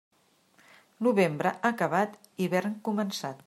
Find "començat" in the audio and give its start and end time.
2.91-3.37